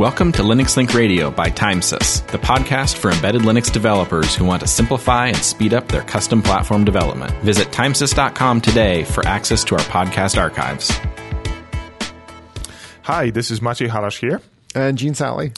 [0.00, 4.62] Welcome to Linux Link Radio by Timesys, the podcast for embedded Linux developers who want
[4.62, 7.30] to simplify and speed up their custom platform development.
[7.42, 10.90] Visit timesys.com today for access to our podcast archives.
[13.02, 14.40] Hi, this is Maciej Halasz here.
[14.74, 15.52] And Gene Sally.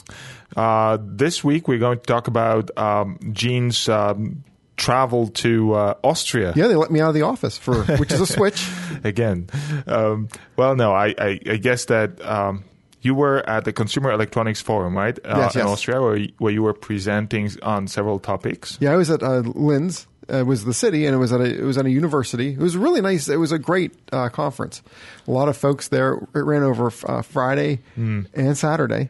[0.57, 4.43] Uh, this week we're going to talk about um, Gene's um,
[4.75, 6.51] travel to uh, Austria.
[6.53, 8.67] Yeah, they let me out of the office for which is a switch.
[9.05, 9.47] Again,
[9.87, 12.65] um, well, no, I, I, I guess that um,
[13.03, 15.17] you were at the Consumer Electronics Forum, right?
[15.23, 15.61] Uh, Yes, in.
[15.61, 18.77] Austria, where you, where you were presenting on several topics.
[18.81, 20.07] Yeah, I was at uh, Linz.
[20.31, 22.53] Uh, it was the city, and it was at a it was at a university.
[22.53, 23.27] It was really nice.
[23.27, 24.81] It was a great uh, conference.
[25.27, 26.13] A lot of folks there.
[26.33, 29.09] It ran over uh, Friday and Saturday.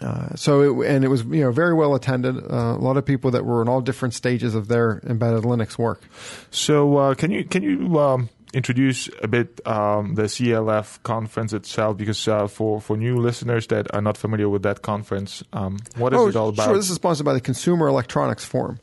[0.00, 2.34] Uh, so it, and it was you know very well attended.
[2.38, 5.76] Uh, a lot of people that were in all different stages of their embedded Linux
[5.76, 6.02] work.
[6.50, 11.96] So, uh, can you can you um, introduce a bit um, the CLF conference itself?
[11.96, 16.12] Because uh, for for new listeners that are not familiar with that conference, um, what
[16.12, 16.64] is oh, it all about?
[16.64, 18.80] Sure, this is sponsored by the Consumer Electronics Forum,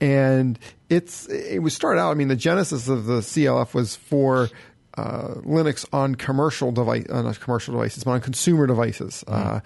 [0.00, 0.58] and
[0.88, 2.10] it's it was started out.
[2.10, 4.50] I mean, the genesis of the CLF was for
[4.96, 9.60] uh, Linux on commercial device, uh, not commercial devices, but on consumer devices, uh,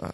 [0.00, 0.10] uh,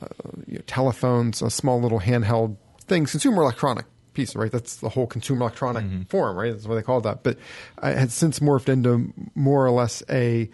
[0.46, 4.50] you know, telephones, uh, small little handheld things, consumer electronic piece, right?
[4.50, 6.52] That's the whole consumer electronic forum, right?
[6.52, 7.22] That's what they called that.
[7.22, 7.38] But
[7.82, 10.48] it has since morphed into more or less a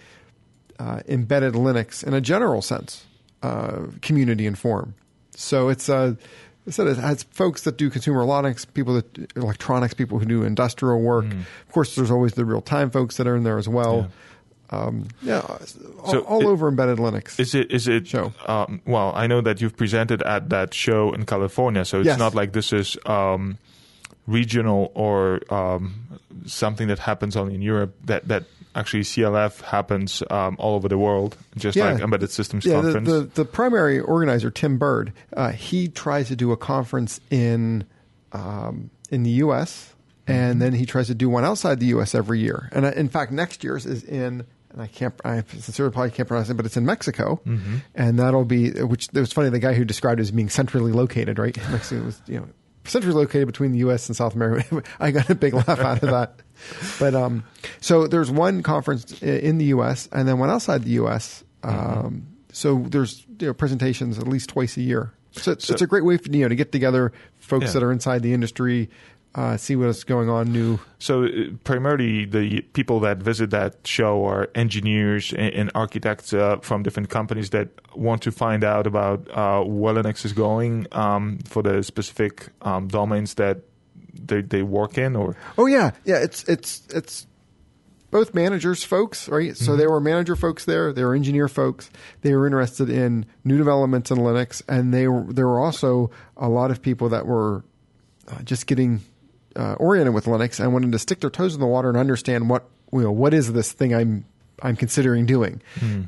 [0.79, 3.07] uh, embedded Linux in a general sense,
[3.43, 4.95] uh, community and forum.
[5.35, 6.15] So it's uh,
[6.67, 10.43] I said it has folks that do consumer electronics, people that electronics, people who do
[10.43, 11.27] industrial work.
[11.67, 14.11] Of course, there's always the real time folks that are in there as well.
[14.71, 15.61] Um, yeah, all,
[16.11, 17.39] So all it- over embedded Linux.
[17.39, 17.71] Is it?
[17.71, 18.09] Is it?
[18.09, 18.33] Show.
[18.47, 22.19] Um, well, I know that you've presented at that show in California, so it's Yes.
[22.19, 23.59] not like this is um,
[24.27, 25.95] regional or um,
[26.47, 27.95] something that happens only in Europe.
[28.05, 28.45] That that
[28.75, 31.93] actually CLF happens um, all over the world, just Yeah.
[31.93, 33.09] like Embedded Systems yeah, the, Conference.
[33.09, 37.85] the, the primary organizer, Tim Bird, uh, he tries to do a conference in
[38.33, 39.95] um, in the U.S.
[40.27, 42.15] and then he tries to do one outside the U.S.
[42.15, 42.69] every year.
[42.73, 44.45] And uh, in fact, next year's is in.
[44.77, 47.41] And I can't, I sincerely probably can't pronounce it, but it's in Mexico,
[47.95, 48.71] and that'll be.
[48.71, 49.49] Which it was funny.
[49.49, 51.57] The guy who described it as being centrally located, right?
[51.71, 52.49] Mexico was, you know,
[52.85, 54.09] centrally located between the U.S.
[54.09, 54.83] and South America.
[55.01, 56.35] I got a big laugh out of that.
[56.99, 57.45] But um,
[57.83, 60.09] so there's one conference in the U.S.
[60.13, 61.43] and then one outside the U.S.
[61.63, 65.13] Um, so there's you know, presentations at least twice a year.
[65.33, 67.73] So it's, it's a great way for you know to get together folks Yeah.
[67.73, 68.89] that are inside the industry,
[69.37, 70.79] uh, see what's going on new.
[70.99, 71.29] So uh,
[71.63, 77.11] primarily, the people that visit that show are engineers and, and architects uh, from different
[77.11, 81.83] companies that want to find out about uh, where Linux is going um, for the
[81.83, 83.61] specific um, domains that
[84.15, 86.17] they, they work in, or Oh yeah, yeah.
[86.17, 87.27] It's it's it's
[88.11, 89.55] both managers folks, right?
[89.55, 90.95] So there were manager folks there.
[90.95, 91.91] There were engineer folks.
[92.23, 96.49] They were interested in new developments in Linux, and they were there were also a
[96.49, 97.65] lot of people that were
[98.29, 99.03] uh, just getting
[99.57, 102.49] uh, oriented with Linux and wanted to stick their toes in the water and understand
[102.51, 104.25] what you know what is this thing I'm
[104.63, 105.61] I'm considering doing.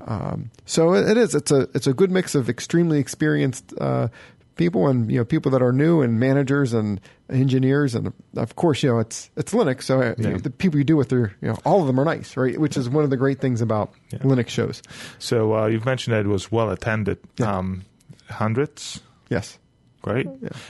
[0.06, 1.34] Um, so it, it is.
[1.34, 4.08] It's a it's a good mix of extremely experienced uh,
[4.56, 7.00] people and you know people that are new and managers and
[7.30, 9.82] engineers and of course you know it's it's Linux.
[9.82, 11.98] So uh, you know, the people you do with their you know all of them
[12.00, 12.58] are nice, right?
[12.58, 14.82] Which is one of the great things about Linux shows.
[15.18, 15.54] so.
[15.54, 17.84] Uh, you've mentioned that it was well attended, um,
[18.30, 19.00] hundreds.
[19.28, 19.58] Yes.
[20.12, 20.26] Great.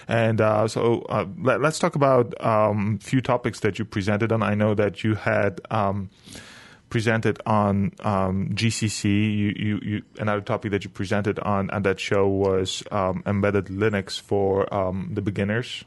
[0.06, 4.32] And uh, so uh, let, us talk about a um, few topics that you presented
[4.32, 4.43] on.
[4.43, 6.10] I know that you had um,
[6.88, 9.04] presented on um, GCC.
[9.04, 13.66] You, you, you, another topic that you presented on at that show was um, embedded
[13.66, 15.84] Linux for um, the beginners.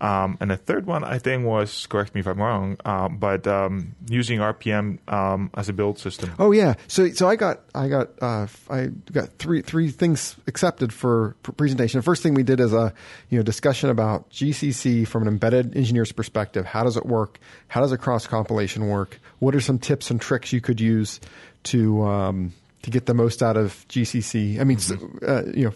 [0.00, 3.46] Um, and the third one, I think, was correct me if I'm wrong, uh, but
[3.46, 6.30] um, using RPM um, as a build system.
[6.38, 6.74] Oh yeah.
[6.88, 11.52] So so I got I got uh, I got three three things accepted for pr-
[11.52, 11.98] presentation.
[11.98, 12.94] The first thing we did is a
[13.28, 16.64] you know discussion about GCC from an embedded engineer's perspective.
[16.64, 17.38] How does it work?
[17.68, 19.20] How does a cross compilation work?
[19.38, 21.20] What are some tips and tricks you could use
[21.64, 22.52] to um,
[22.84, 24.58] to get the most out of GCC?
[24.60, 25.66] I mean, s- uh, you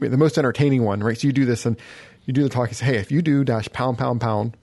[0.00, 1.18] know, the most entertaining one, right?
[1.18, 1.76] So you do this and
[2.28, 2.68] you do the talk.
[2.68, 4.56] You say, hey, if you do dash pound pound pound,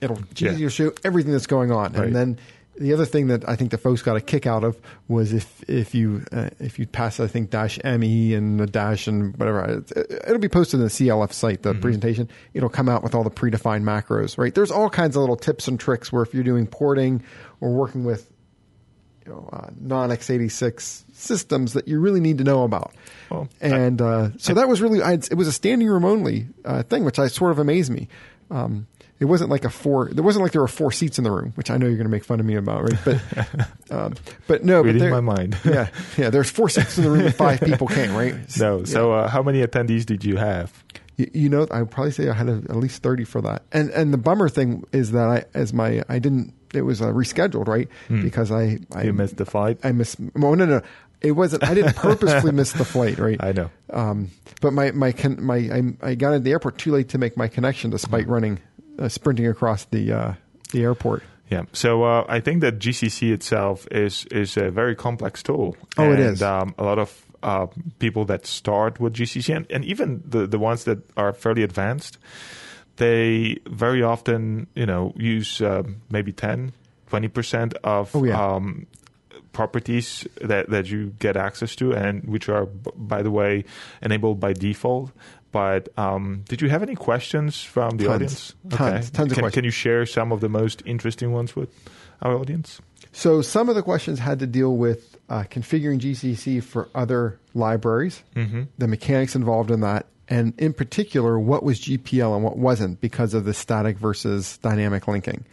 [0.00, 0.52] it'll Yeah.
[0.52, 2.06] you'll show everything that's going on, Right.
[2.06, 2.38] and then
[2.80, 4.76] the other thing that I think the folks got a kick out of
[5.08, 9.08] was if if you uh, if you pass I think dash me and a dash
[9.08, 9.92] and whatever it,
[10.28, 13.32] it'll be posted in the CLF site the presentation it'll come out with all the
[13.32, 16.68] predefined macros right there's all kinds of little tips and tricks where if you're doing
[16.68, 17.20] porting
[17.60, 18.30] or working with
[19.28, 22.94] you know uh, non x86 systems that you really need to know about
[23.30, 26.82] Well, and uh, so that was really I, it was a standing room only uh,
[26.82, 28.08] thing which I sort of amazed me
[28.50, 28.86] um,
[29.20, 30.08] it wasn't like a four.
[30.12, 32.06] There wasn't like there were four seats in the room, which I know you're going
[32.06, 32.98] to make fun of me about, right?
[33.04, 34.14] But um,
[34.46, 35.58] but no, Reading but there- my mind.
[35.64, 36.30] yeah, yeah.
[36.30, 38.34] There's four seats in the room and five people came, right?
[38.58, 38.78] No.
[38.78, 38.84] Yeah.
[38.84, 40.84] So, uh, how many attendees did you have?
[41.16, 43.64] You, you know, I would probably say I had a, at least thirty for that.
[43.72, 46.54] And and the bummer thing is that I, as my, I didn't.
[46.74, 47.88] It was uh, rescheduled, right?
[48.08, 49.04] Because I, I.
[49.04, 49.78] You missed the flight.
[49.82, 50.16] I missed.
[50.34, 50.82] Well, no, no,
[51.20, 51.64] it wasn't.
[51.64, 53.42] I didn't purposefully miss the flight, right?
[53.42, 53.70] I know.
[53.90, 54.30] Um,
[54.60, 57.36] but my my con- my I, I got at the airport too late to make
[57.36, 58.32] my connection, despite Mm-hmm.
[58.32, 58.60] running,
[58.98, 60.32] uh, sprinting across the uh,
[60.72, 61.22] the airport.
[61.50, 61.62] Yeah.
[61.72, 65.76] So uh, I think that GCC itself is is a very complex tool.
[65.96, 66.42] Oh, it and, is.
[66.42, 67.66] Um, a lot of uh,
[67.98, 72.18] people that start with GCC and, and even the, the ones that are fairly advanced,
[72.98, 76.72] they very often you know use um, maybe 10,
[77.08, 78.38] 20 percent of Oh, yeah.
[78.38, 78.86] um,
[79.52, 83.64] properties that, that you get access to and which are by the way
[84.02, 85.10] enabled by default.
[85.50, 88.14] But um, did you have any questions from the Tons.
[88.14, 88.54] audience?
[88.68, 89.10] Tons.
[89.10, 89.54] Tons of can, questions.
[89.54, 91.70] Can you share some of the most interesting ones with
[92.20, 92.80] our audience?
[93.12, 98.22] So some of the questions had to deal with uh, configuring GCC for other libraries,
[98.36, 98.64] Mm-hmm.
[98.76, 103.34] the mechanics involved in that, and in particular, what was GPL and what wasn't because
[103.34, 105.44] of the static versus dynamic linking.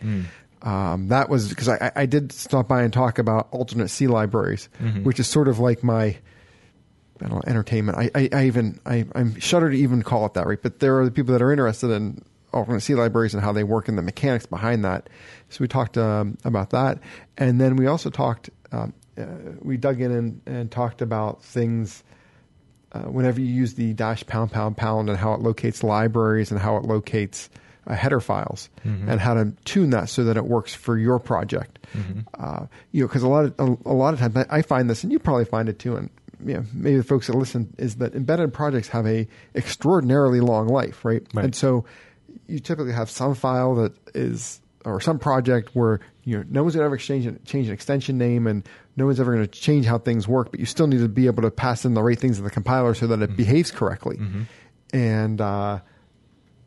[0.62, 4.68] Um, that was because I, I did stop by and talk about alternate C libraries,
[5.04, 6.18] which is sort of like my
[7.22, 7.98] I don't know, entertainment.
[7.98, 10.62] I, I, I even I, I'm shudder to even call it that, right?
[10.62, 12.21] But there are the people that are interested in
[12.51, 15.10] alternate C libraries and how they work and the mechanics behind that.
[15.50, 17.00] So we talked um, about that,
[17.38, 18.50] and then we also talked.
[18.71, 19.25] Um, uh,
[19.62, 22.04] we dug in and, and talked about things.
[22.95, 26.59] Uh, whenever you use the dash pound pound pound and how it locates libraries and
[26.62, 27.50] how it locates
[27.88, 28.69] uh, header files
[29.09, 31.77] and how to tune that so that it works for your project.
[32.39, 35.03] Uh, you know, because a lot of a, a lot of times I, find this,
[35.03, 36.09] and you probably find it too, and
[36.45, 40.68] you know, maybe the folks that listen is that embedded projects have a extraordinarily long
[40.68, 41.24] life, right?
[41.33, 41.45] Right.
[41.45, 41.83] And so
[42.47, 46.75] you typically have some file that is or some project where you know no one's
[46.75, 48.63] gonna ever exchange change an extension name and
[48.95, 51.25] no one's ever going to change how things work, but you still need to be
[51.27, 54.18] able to pass in the right things to the compiler so that it behaves correctly.
[54.94, 55.80] And uh,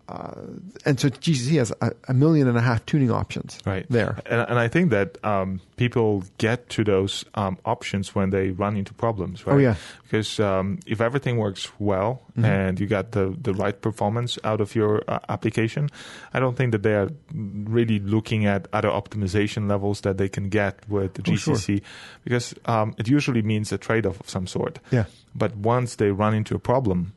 [0.09, 0.41] uh,
[0.87, 4.19] and so GCC has a, a million and a half tuning options right there.
[4.27, 8.77] and, and i think that um, people get to those um, options when they run
[8.77, 9.75] into problems right Oh, yeah.
[10.05, 12.45] because um, if everything works well Mm-hmm.
[12.45, 15.91] and you got the, the right performance out of your uh, application
[16.33, 20.49] i don't think that they are really looking at other optimization levels that they can
[20.49, 21.55] get with the Oh, sure.
[21.57, 21.83] gcc
[22.23, 25.07] because um, it usually means a trade-off of some sort Yeah.
[25.35, 27.13] but once they run into a problem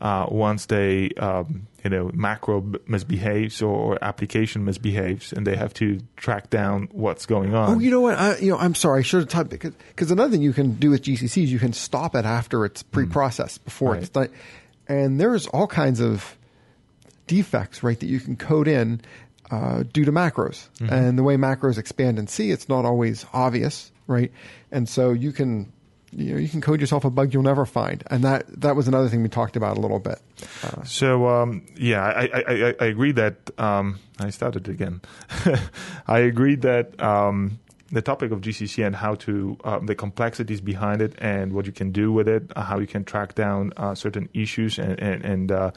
[0.00, 5.56] uh, once they um, you know macro b- misbehaves or, or application misbehaves and they
[5.56, 7.76] have to track down what's going on.
[7.76, 8.16] Oh, you know what?
[8.18, 9.00] I, you know, I'm sorry.
[9.00, 11.58] I should have typed because because another thing you can do with GCC is you
[11.58, 14.00] can stop it after it's pre-processed before Right.
[14.02, 14.28] it's done,
[14.88, 16.36] and there's all kinds of
[17.26, 19.00] defects, right, that you can code in
[19.50, 22.50] uh, due to macros and the way macros expand in C.
[22.50, 24.30] It's not always obvious, right,
[24.70, 25.72] and so you can.
[26.12, 28.88] You know, you can code yourself a bug you'll never find, and that that was
[28.88, 30.18] another thing we talked about a little bit.
[30.62, 35.02] Uh, So um, yeah, I, I, I, I agree that um, I started again.
[36.06, 37.58] I agree that um,
[37.92, 41.72] the topic of GCC and how to um, the complexities behind it and what you
[41.72, 45.24] can do with it, uh, how you can track down uh, certain issues and and,
[45.24, 45.70] and uh,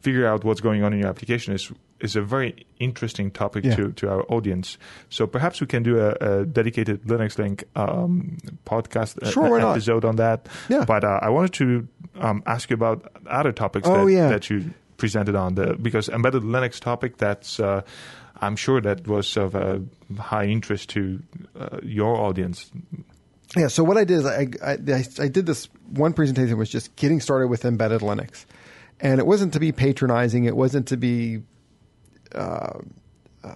[0.00, 1.70] figure out what's going on in your application is
[2.00, 3.76] is a very interesting topic Yeah.
[3.76, 4.76] to, to our audience.
[5.08, 9.72] So perhaps we can do a, a dedicated Linux Link um, podcast uh, Sure, not?
[9.72, 10.48] episode on that.
[10.68, 10.84] Yeah.
[10.84, 11.88] But uh, I wanted to
[12.20, 14.28] um, ask you about other topics Oh, that, yeah.
[14.28, 17.82] that you presented on the because embedded Linux topic that's uh,
[18.40, 19.82] I'm sure that was of a
[20.18, 21.22] high interest to
[21.58, 22.70] uh, your audience.
[23.56, 23.68] Yeah.
[23.68, 26.94] So what I did is I, I, I, I did this one presentation was just
[26.96, 28.44] getting started with embedded Linux,
[29.00, 30.44] and it wasn't to be patronizing.
[30.44, 31.42] It wasn't to be,
[32.36, 32.78] uh,
[33.44, 33.54] uh,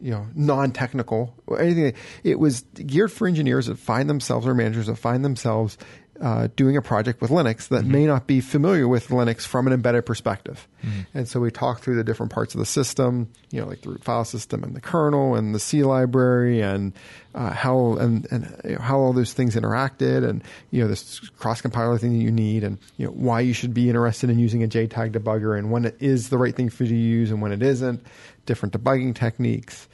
[0.00, 1.94] you know, non-technical or anything.
[2.24, 5.78] It was geared for engineers that find themselves or managers that find themselves
[6.22, 9.72] uh, doing a project with Linux that may not be familiar with Linux from an
[9.72, 10.68] embedded perspective.
[11.14, 13.90] And so we talk through the different parts of the system, you know, like the
[13.90, 16.92] root file system and the kernel and the C library and
[17.34, 21.18] uh, how and, and you know, how all those things interacted and you know this
[21.30, 24.38] cross compiler thing that you need and you know why you should be interested in
[24.38, 27.30] using a JTAG debugger and when it is the right thing for you to use
[27.32, 28.04] and when it isn't,
[28.46, 29.88] different debugging techniques,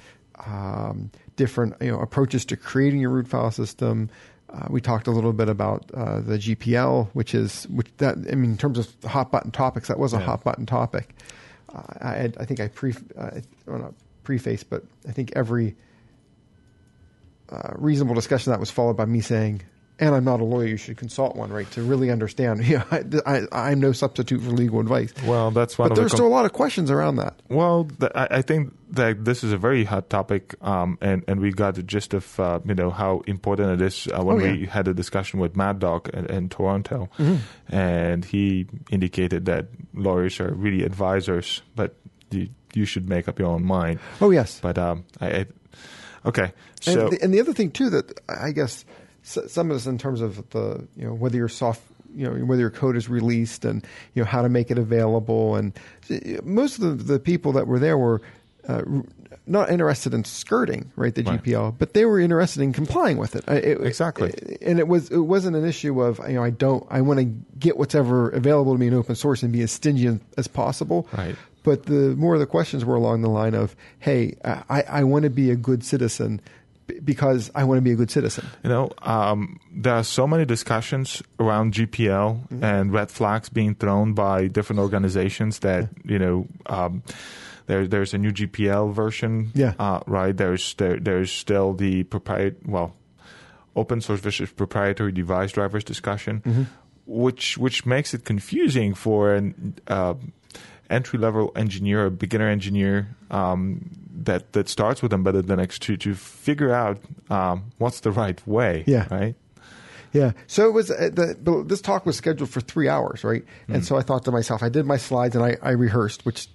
[0.46, 4.10] um, different you know approaches to creating your root file system.
[4.52, 8.34] Uh, we talked a little bit about uh, the GPL, which is which that I
[8.34, 10.24] mean in terms of hot button topics, that was a Yeah.
[10.24, 11.14] hot button topic.
[11.74, 13.30] Uh, I, I think I pre uh,
[13.66, 15.76] well, not preface, but I think every
[17.50, 19.62] uh, reasonable discussion that was followed by me saying,
[20.00, 20.66] and I'm not a lawyer.
[20.66, 22.48] You should consult one, right, to really understand.
[22.68, 25.14] You know, I, I, am no substitute for legal advice.
[25.24, 25.88] Well, that's one.
[25.88, 27.40] But there's the com- still a lot of questions around that.
[27.48, 31.76] Well, I, think that this is a very hot topic, um, and and we got
[31.76, 34.52] the gist of uh, you know how important it is uh, when oh, yeah.
[34.52, 37.74] we had a discussion with Mad Dog in, in Toronto, mm-hmm.
[37.74, 41.94] and he indicated that lawyers are really advisors, but
[42.30, 44.00] you, you should make up your own mind.
[44.20, 44.60] Oh yes.
[44.60, 45.46] But um, I, I
[46.26, 46.52] okay.
[46.80, 48.84] So and the, and the other thing too that I guess
[49.28, 51.82] some of this in terms of the you know whether your soft
[52.14, 55.56] you know whether your code is released and you know how to make it available.
[55.56, 55.78] And
[56.42, 58.22] most of the, the people that were there were
[58.66, 58.82] uh,
[59.46, 61.42] not interested in skirting right the right.
[61.42, 64.30] GPL but they were interested in complying with it, it exactly.
[64.30, 67.20] it, and it was it wasn't an issue of you know I don't I want
[67.20, 67.24] to
[67.58, 71.08] get whatever available to me in open source and be as stingy as possible.
[71.16, 71.36] Right.
[71.64, 75.24] But the more of the questions were along the line of hey I, I want
[75.24, 76.40] to be a good citizen
[77.04, 78.46] because I want to be a good citizen.
[78.62, 82.64] You know, um, there are so many discussions around GPL mm-hmm.
[82.64, 86.12] and red flags being thrown by different organizations that yeah.
[86.12, 86.46] you know.
[86.66, 87.02] Um,
[87.66, 89.74] there, there's a new GPL version, yeah.
[89.78, 90.34] Uh, right?
[90.34, 92.96] There's there, there's still the proprietary, well,
[93.76, 96.62] open source versus proprietary device drivers discussion, mm-hmm.
[97.04, 100.14] which which makes it confusing for an uh,
[100.88, 103.90] entry level engineer, a beginner engineer um,
[104.24, 106.98] that that starts with embedded Linux to to figure out
[107.30, 108.84] um, what's the right way.
[108.86, 109.06] Yeah.
[109.10, 109.34] Right.
[110.12, 110.32] Yeah.
[110.46, 113.44] So it was uh, the, this talk was scheduled for three hours, right?
[113.68, 113.74] Mm.
[113.74, 116.48] And so I thought to myself, I did my slides and I, I rehearsed, which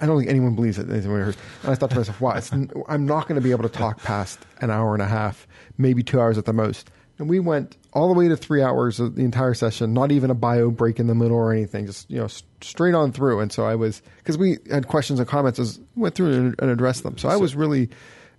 [0.00, 1.38] I don't think anyone believes that anyone rehearsed.
[1.62, 2.40] And I thought to myself, wow,
[2.88, 6.02] I'm not going to be able to talk past an hour and a half, maybe
[6.02, 6.90] two hours at the most.
[7.20, 10.30] And we went all the way to three hours of the entire session, not even
[10.30, 12.28] a bio break in the middle or anything, just you know
[12.62, 13.40] straight on through.
[13.40, 16.70] And so I was because we had questions and comments as went through and, and
[16.70, 17.18] addressed them.
[17.18, 17.90] So I was really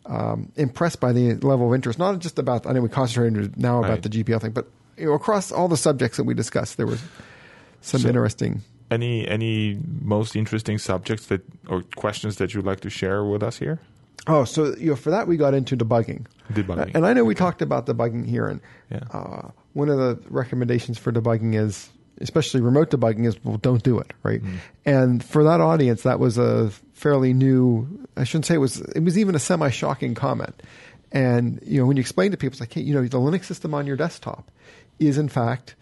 [0.07, 3.79] um, impressed by the level of interest, not just about I know we concentrated now
[3.79, 4.01] about right.
[4.01, 7.01] the GPL thing, but you know across all the subjects that we discussed, there was
[7.81, 8.61] some so interesting.
[8.89, 13.59] Any any most interesting subjects that or questions that you'd like to share with us
[13.59, 13.79] here?
[14.27, 16.25] Oh, so you know, for that we got into debugging.
[16.53, 19.03] Debugging, and I know we talked about debugging here, and yeah.
[19.11, 21.89] uh, one of the recommendations for debugging is,
[22.19, 24.43] especially remote debugging, is well, don't do it, right?
[24.43, 24.57] Mm.
[24.85, 28.07] And for that audience, that was a fairly new.
[28.17, 28.79] I shouldn't say it was.
[28.81, 30.61] It was even a semi-shocking comment.
[31.11, 33.45] And you know, when you explain to people, it's like, hey, you know, the Linux
[33.45, 34.49] system on your desktop
[34.99, 35.75] is in fact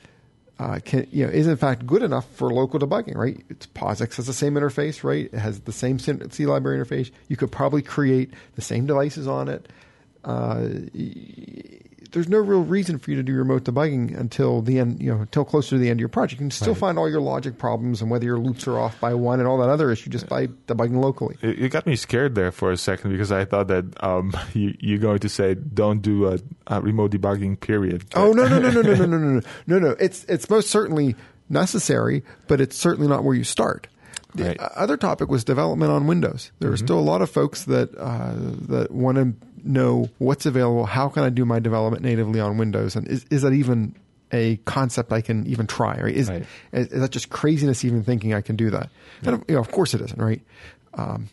[0.59, 3.43] uh, can, you know, is in fact good enough for local debugging, right?
[3.49, 5.29] It's POSIX has the same interface, right?
[5.31, 7.11] It has the same C library interface.
[7.29, 9.69] You could probably create the same devices on it.
[10.23, 10.67] Uh,
[12.11, 15.21] there's no real reason for you to do remote debugging until the end, you know,
[15.21, 16.39] until closer to the end of your project.
[16.39, 16.79] You can still right.
[16.79, 19.57] find all your logic problems and whether your loops are off by one and all
[19.59, 21.37] that other issue just by debugging locally.
[21.41, 24.99] It, got me scared there for a second because I thought that um, you, you're
[24.99, 28.05] going to say don't do a, a remote debugging period.
[28.15, 29.89] Oh no no no no no no no no no no!
[29.99, 31.15] It's it's most certainly
[31.47, 33.87] necessary, but it's certainly not where you start.
[34.35, 34.59] The right.
[34.59, 36.51] other topic was development on Windows.
[36.59, 36.85] There are mm-hmm.
[36.85, 38.33] still a lot of folks that uh,
[38.67, 39.33] that want to
[39.65, 40.85] know what's available.
[40.85, 42.95] How can I do my development natively on Windows?
[42.95, 43.95] And is, is that even
[44.31, 45.99] a concept I can even try?
[45.99, 46.15] Right?
[46.15, 46.45] Is, right.
[46.71, 48.89] is, is that just craziness even thinking I can do that?
[49.21, 49.33] Yeah.
[49.33, 50.41] And you know, of course it isn't, right?
[50.93, 51.29] Um,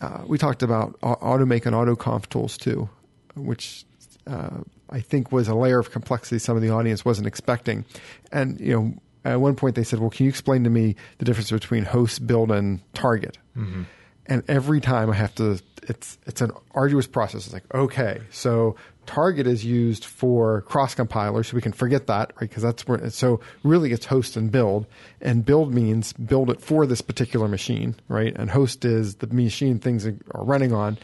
[0.00, 2.88] uh, we talked about AutoMake and AutoConf tools too,
[3.34, 3.84] which
[4.26, 7.84] uh, I think was a layer of complexity some of the audience wasn't expecting.
[8.32, 11.24] And you know, at one point they said, "Well, can you explain to me the
[11.24, 13.82] difference between host, build, and target?" Mm-hmm.
[14.30, 15.60] And every time I have to
[15.90, 17.46] it's it's an arduous process.
[17.46, 22.32] It's like okay, so target is used for cross compiler, so we can forget that,
[22.36, 22.48] right?
[22.48, 23.10] Because that's where.
[23.10, 24.86] So really, it's host and build,
[25.20, 28.34] and build means build it for this particular machine, right?
[28.36, 30.98] And host is the machine things are running on,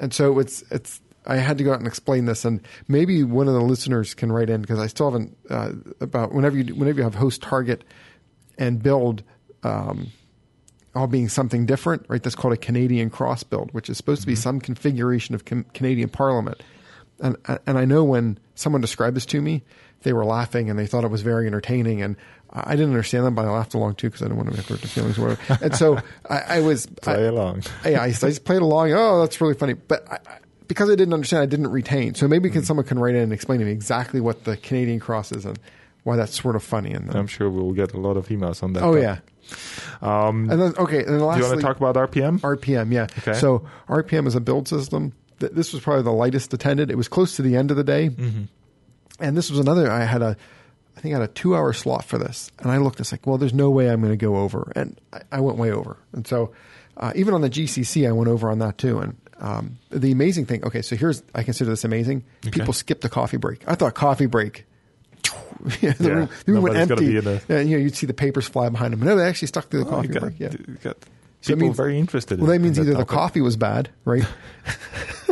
[0.00, 1.00] and so it's it's.
[1.24, 4.32] I had to go out and explain this, and maybe one of the listeners can
[4.32, 7.84] write in because I still haven't uh, about whenever you whenever you have host target
[8.58, 9.22] and build.
[9.62, 10.10] Um,
[10.94, 12.22] all being something different, right?
[12.22, 14.24] That's called a Canadian cross build, which is supposed mm-hmm.
[14.24, 14.42] to be mm-hmm.
[14.42, 16.62] some configuration of com- Canadian Parliament.
[17.20, 19.62] And and I know when someone described this to me,
[20.02, 22.02] they were laughing and they thought it was very entertaining.
[22.02, 22.16] And
[22.50, 24.80] I didn't understand them, but I laughed along too because I didn't want to hurt
[24.80, 25.64] their feelings or whatever.
[25.64, 27.62] And so I, I was play I, along.
[27.84, 28.92] yeah, I, I, just played along.
[28.92, 29.74] Oh, that's really funny.
[29.74, 30.18] But I,
[30.68, 32.14] because I didn't understand, I didn't retain.
[32.14, 32.60] So maybe mm-hmm.
[32.60, 35.58] someone can write in and explain to me exactly what the Canadian cross is and
[36.04, 36.92] why that's sort of funny.
[36.92, 38.82] And I'm sure we'll get a lot of emails on that.
[38.82, 39.18] Oh yeah,
[40.00, 42.40] um, and then okay, and then lastly, do you want to talk about RPM?
[42.40, 43.06] RPM, yeah.
[43.18, 43.38] Okay.
[43.38, 45.12] So RPM is a build system.
[45.38, 46.90] This was probably the lightest attended.
[46.90, 48.44] It was close to the end of the day, mm-hmm.
[49.20, 49.90] and this was another.
[49.90, 50.36] I had a,
[50.96, 53.00] I think I had a two-hour slot for this, and I looked.
[53.00, 55.58] It's like, well, there's no way I'm going to go over, and I, I, went
[55.58, 55.96] way over.
[56.12, 56.52] And so,
[56.96, 59.00] uh, even on the GCC, I went over on that too.
[59.00, 60.64] And um, the amazing thing.
[60.64, 62.24] Okay, so here's I consider this amazing.
[62.46, 62.50] Okay.
[62.50, 63.68] People skip the coffee break.
[63.68, 64.64] I thought coffee break
[65.80, 67.20] yeah, the Yeah, room, the room went empty.
[67.20, 69.00] the- and, you know, you'd see the papers fly behind them.
[69.00, 70.40] No, they actually stuck to the Oh, coffee got, break.
[70.40, 70.48] Yeah.
[70.82, 70.96] got
[71.40, 72.40] So it people means- very interested.
[72.40, 73.08] Well, in, that means either the topic.
[73.08, 74.24] coffee was bad, right?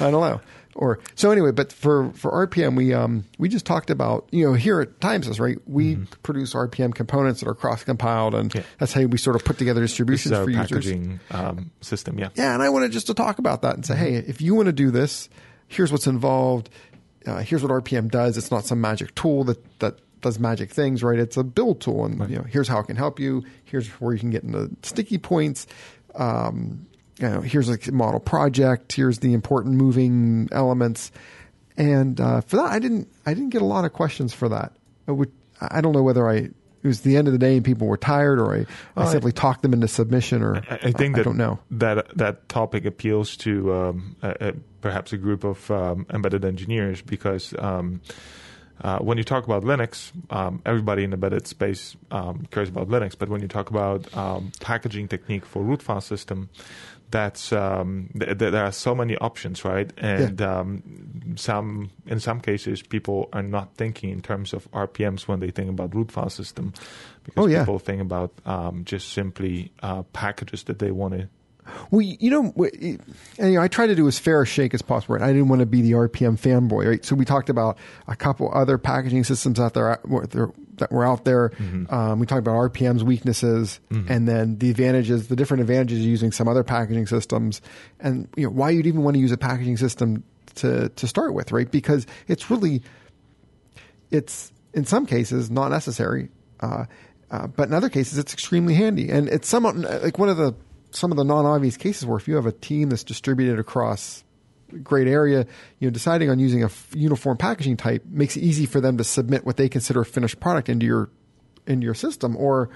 [0.00, 0.40] I don't know.
[0.76, 4.54] Or so anyway, but for for RPM, we um we just talked about you know
[4.54, 5.58] here at Timesys, right?
[5.66, 8.58] We produce RPM components that are cross compiled, and Mm-hmm.
[8.58, 8.64] Yeah.
[8.78, 10.68] that's how we sort of put together distributions for users.
[10.70, 12.18] packaging um, system.
[12.18, 12.28] Yeah.
[12.34, 14.66] Yeah, and I wanted just to talk about that and say, hey, if you want
[14.66, 15.28] to do this,
[15.66, 16.70] here's what's involved.
[17.26, 18.38] Uh, here's what RPM does.
[18.38, 21.18] It's not some magic tool that that does magic things, right?
[21.18, 23.44] It's a build tool, and you know, here's how it can help you.
[23.64, 25.66] Here's where you can get into sticky points.
[26.14, 26.86] Um,
[27.18, 28.92] you know, here's a model project.
[28.92, 31.12] Here's the important moving elements.
[31.76, 34.72] And uh, for that, I didn't I didn't get a lot of questions for that.
[35.06, 36.50] I, would, I don't know whether I
[36.82, 39.12] it was the end of the day and people were tired, or I, I I-
[39.12, 41.58] simply talked them into submission, or I, I think that I don't know.
[41.72, 44.16] that that topic appeals to um,
[44.80, 48.00] perhaps a group of um, embedded engineers because um,
[48.82, 52.88] uh, when you talk about Linux, um, everybody in the embedded space um, cares about
[52.88, 53.14] Linux.
[53.18, 56.48] But when you talk about um, packaging technique for root file system,
[57.10, 59.92] that's um, th- th- there are so many options, right?
[59.98, 60.82] And um,
[61.36, 65.68] some in some cases, people are not thinking in terms of RPMs when they think
[65.70, 66.72] about root file system,
[67.24, 67.60] because Oh, yeah.
[67.60, 71.28] people think about um, just simply uh, packages that they want to.
[71.92, 72.98] Well, you know, and,
[73.38, 75.14] you know, I try to do as fair a shake as possible.
[75.16, 75.22] Right?
[75.22, 77.04] I didn't want to be the RPM fanboy, right?
[77.04, 81.52] So we talked about a couple other packaging systems out there that were out there.
[81.90, 86.32] Um, we talked about RPM's weaknesses, and then the advantages, the different advantages of using
[86.32, 87.60] some other packaging systems,
[88.00, 90.24] and you know why you'd even want to use a packaging system
[90.56, 91.70] to to start with, right?
[91.70, 92.82] Because it's really
[94.10, 96.28] it's in some cases not necessary,
[96.60, 96.84] uh,
[97.30, 99.10] uh, but in other cases it's extremely handy.
[99.10, 100.54] And it's somewhat like one of the
[100.92, 104.24] some of the non-obvious cases where if you have a team that's distributed across
[104.72, 105.46] a great area,
[105.78, 108.98] you know, deciding on using a f- uniform packaging type makes it easy for them
[108.98, 111.10] to submit what they consider a finished product into your
[111.66, 112.36] into your system.
[112.36, 112.70] Or,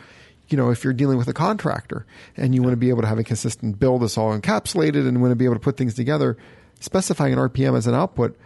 [0.48, 3.08] you know, if you're dealing with a contractor and you want to be able to
[3.08, 5.94] have a consistent build that's all encapsulated and want to be able to put things
[5.94, 6.36] together,
[6.84, 8.38] specifying an RPM as an output,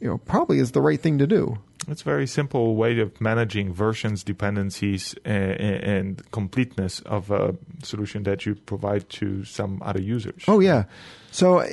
[0.00, 1.58] you know, probably is the right thing to do.
[1.88, 8.22] It's a very simple way of managing versions, dependencies, and, and completeness of a solution
[8.22, 10.44] that you provide to some other users.
[10.46, 10.84] Oh yeah.
[11.32, 11.64] So uh,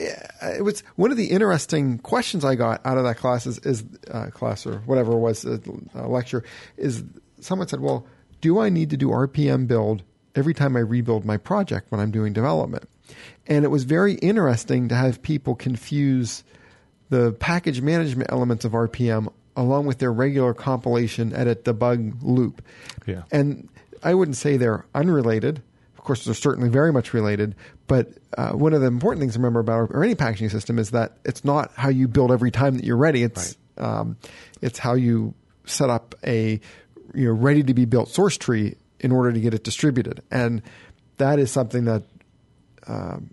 [0.57, 3.83] it was one of the interesting questions I got out of that class is, is
[4.09, 5.57] uh, class or whatever it was uh,
[5.95, 6.43] uh, lecture
[6.77, 7.03] is
[7.39, 8.07] someone said, "Well,
[8.41, 10.01] do I need to do RPM build
[10.33, 12.89] every time I rebuild my project when I'm doing development?"
[13.47, 16.43] And it was very interesting to have people confuse
[17.09, 22.63] the package management elements of RPM along with their regular compilation, edit, debug loop.
[23.05, 23.23] Yeah.
[23.31, 23.67] And
[24.03, 25.61] I wouldn't say they're unrelated.
[25.97, 27.55] Of course, they're certainly very much related.
[27.87, 30.91] But uh, one of the important things to remember about or any packaging system is
[30.91, 33.23] that it's not how you build every time that you're ready.
[33.23, 34.17] It's um,
[34.61, 35.33] it's how you
[35.65, 36.59] set up a
[37.13, 40.21] you know ready to be built source tree in order to get it distributed.
[40.31, 40.61] And
[41.17, 42.03] that is something that
[42.89, 43.29] um,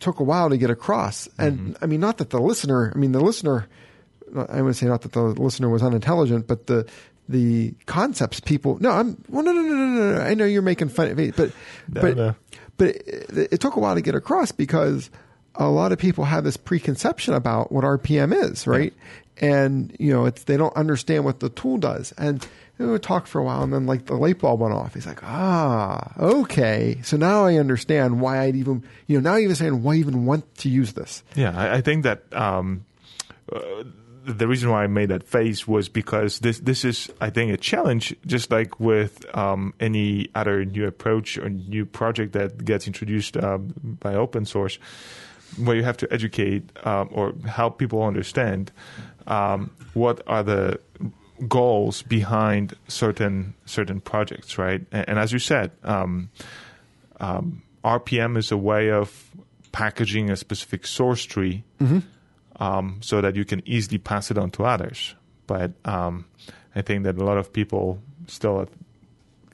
[0.00, 1.28] took a while to get across.
[1.38, 3.68] And I mean, not that the listener, I mean, the listener,
[4.48, 6.88] I would say not that the listener was unintelligent, but the
[7.28, 8.78] the concepts people.
[8.80, 9.22] No, I'm.
[9.28, 10.12] Well, no, no, no, no, no.
[10.16, 10.20] no.
[10.20, 11.52] I know you're making fun of me, but
[11.88, 12.34] No, but no.
[12.76, 15.10] but it, it took a while to get across because
[15.54, 18.92] a lot of people have this preconception about what RPM is, right?
[19.36, 22.44] And you know, it's they don't understand what the tool does, and
[22.80, 24.94] we would talk for a while, and then like the light bulb went off.
[24.94, 29.42] He's like, ah, okay, so now I understand why I'd even, you know, now I
[29.42, 31.22] understand why I even want to use this.
[31.34, 32.86] Yeah, I, I think that um,
[33.52, 33.84] uh,
[34.24, 37.56] the reason why I made that face was because this this is I think a
[37.56, 43.36] challenge, just like with um, any other new approach or new project that gets introduced
[43.36, 44.78] um, by open source,
[45.58, 48.72] where you have to educate um, or help people understand
[49.26, 50.80] um, what are the
[51.48, 54.84] goals behind certain certain projects, right?
[54.92, 55.72] And, and as you said.
[55.82, 56.30] Um,
[57.20, 59.30] um, RPM is a way of
[59.72, 61.64] packaging a specific source tree
[62.56, 65.14] um, so that you can easily pass it on to others.
[65.46, 66.26] But um,
[66.74, 68.66] I think that a lot of people still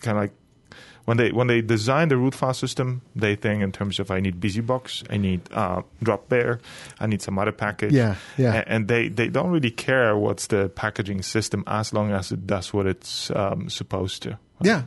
[0.01, 0.33] kind of like
[1.07, 4.21] when they when they design the root file system, they think in terms of I
[4.21, 6.61] need BusyBox, I need uh, Dropbear,
[7.01, 7.92] I need some other package.
[7.92, 8.55] Yeah, yeah.
[8.62, 12.47] A- And they, they don't really care what's the packaging system as long as it
[12.47, 14.38] does what it's um, supposed to.
[14.61, 14.83] Yeah,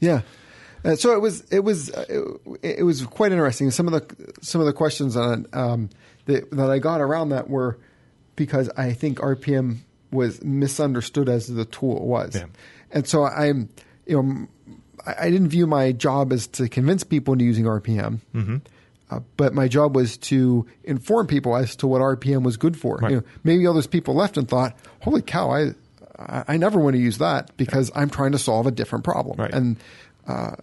[0.00, 0.22] yeah.
[0.84, 2.04] Uh, so it was it was uh,
[2.62, 3.70] it, it was quite interesting.
[3.70, 5.90] Some of the some of the questions on um,
[6.26, 7.78] that that I got around that were
[8.36, 9.78] because I think RPM
[10.12, 12.46] was misunderstood as the tool it was, Yeah.
[12.92, 13.70] and so I'm
[14.06, 14.46] you know
[15.06, 18.20] I, I didn't view my job as to convince people into using RPM.
[18.34, 18.56] Mm-hmm.
[19.10, 22.96] Uh, but my job was to inform people as to what RPM was good for.
[22.96, 23.10] Right.
[23.10, 25.50] You know, maybe all those people left and thought, "Holy cow!
[25.50, 25.74] I
[26.18, 29.38] I, I never want to use that because I'm trying to solve a different problem.
[29.38, 29.52] Right.
[29.52, 29.76] And
[30.26, 30.56] uh,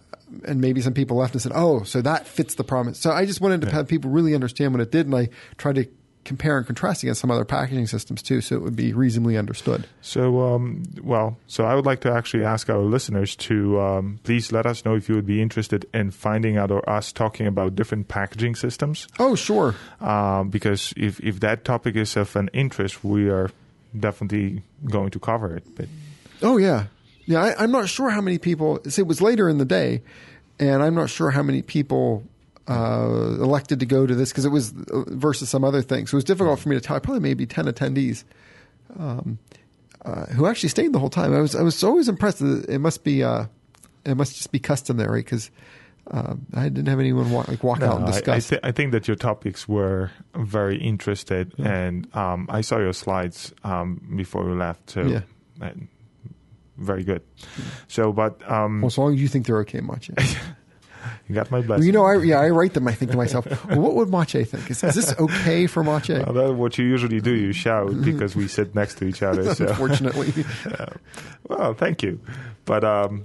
[0.44, 3.26] and maybe some people left and said, "Oh, so that fits the problem." So I
[3.26, 5.86] just wanted to have people really understand what it did, and I tried to
[6.24, 9.86] compare and contrast against some other packaging systems too, so it would be reasonably understood.
[10.00, 14.52] So, um, well, so I would like to actually ask our listeners to um, please
[14.52, 17.74] let us know if you would be interested in finding out or us talking about
[17.74, 19.08] different packaging systems.
[19.18, 19.74] Oh, sure.
[20.00, 23.50] Um, because if, if that topic is of an interest, we are
[23.98, 25.64] definitely going to cover it.
[25.74, 25.88] But
[26.42, 26.86] Oh yeah,
[27.24, 27.42] yeah.
[27.42, 28.80] I, I'm not sure how many people.
[28.84, 30.02] It was later in the day,
[30.58, 32.24] and I'm not sure how many people
[32.68, 36.10] uh, elected to go to this because it was uh, versus some other things.
[36.10, 36.98] So it was difficult for me to tell.
[37.00, 38.24] Probably maybe ten attendees
[38.98, 39.38] um,
[40.04, 41.34] uh, who actually stayed the whole time.
[41.34, 42.38] I was I was always impressed.
[42.38, 43.46] That it must be uh,
[44.04, 45.24] it must just be custom there, right?
[45.24, 45.50] Because
[46.10, 48.52] um, I didn't have anyone walk, like walk out and No, I- I, discuss.
[48.62, 54.00] I think that your topics were very interested, and um, I saw your slides um,
[54.16, 54.90] before we left.
[54.90, 55.20] So, Yeah.
[56.76, 57.22] very good.
[57.86, 60.18] So, but um, well, as long as you think they're okay, Maciej.
[61.28, 61.86] you got my blessing.
[61.86, 62.86] you know, I yeah, I write them.
[62.88, 64.70] I think to myself, well, what would Maciej think?
[64.70, 66.24] Is, is this okay for Maciej?
[66.26, 67.34] Well, that's what you usually do.
[67.34, 69.54] You shout because we sit next to each other.
[69.54, 70.44] So, Unfortunately.
[71.48, 72.20] well, thank you.
[72.64, 73.24] But um,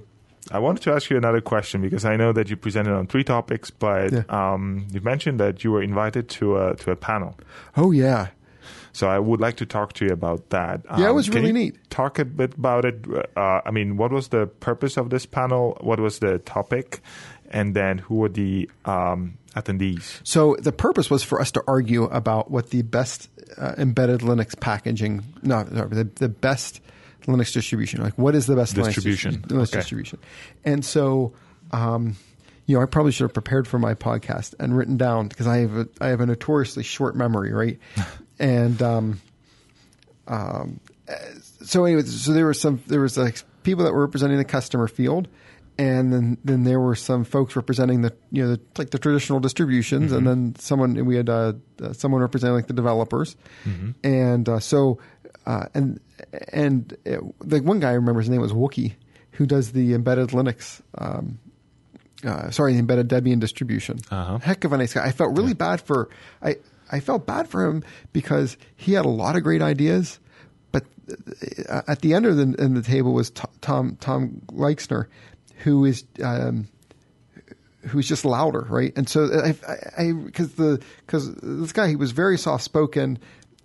[0.51, 3.23] I wanted to ask you another question because I know that you presented on three
[3.23, 4.23] topics, but Yeah.
[4.29, 7.37] um, you mentioned that you were invited to a to a panel.
[7.75, 8.27] Oh yeah.
[8.93, 10.81] So I would like to talk to you about that.
[10.97, 11.77] Yeah, it Um, was really neat.
[11.91, 13.05] Talk a bit about it.
[13.37, 15.77] Uh, I mean, what was the purpose of this panel?
[15.81, 17.01] What was the topic?
[17.49, 20.19] And then who were the um, attendees?
[20.23, 24.59] So the purpose was for us to argue about what the best uh, embedded Linux
[24.59, 26.81] packaging, no, no the, the best
[27.25, 29.35] Linux distribution, like what is the best Distribution.
[29.35, 29.77] Linux, distribu- Linux Okay.
[29.79, 30.19] distribution?
[30.65, 31.33] And so,
[31.71, 32.15] um,
[32.65, 35.57] you know, I probably should have prepared for my podcast and written down because I
[35.59, 37.79] have a, I have a notoriously short memory, right?
[38.39, 39.21] and um,
[40.27, 41.13] um, uh,
[41.63, 44.87] so anyway, so there was some there was like people that were representing the customer
[44.87, 45.27] field,
[45.77, 49.39] and then then there were some folks representing the you know the, like the traditional
[49.39, 53.35] distributions, and then someone we had uh, uh, someone representing like the developers,
[54.03, 54.99] and uh, so
[55.45, 55.99] uh, and
[56.51, 58.95] and uh, the one guy I remember his name was Wookey,
[59.31, 60.81] who does the embedded Linux.
[60.97, 61.39] Um,
[62.23, 63.99] uh, sorry, the embedded Debian distribution.
[64.09, 64.39] Uh-huh.
[64.39, 65.05] Heck of a nice guy.
[65.05, 66.09] I felt really bad for
[66.41, 66.57] I.
[66.89, 70.21] I felt bad for him because he had a lot of great ideas,
[70.71, 70.85] but
[71.69, 75.07] at the end of the, the table was Tom Tom Gleixner,
[75.63, 76.67] who is um,
[77.87, 78.93] who's just louder, right?
[78.95, 79.29] And so
[79.97, 83.19] I because the because this guy he was very soft spoken.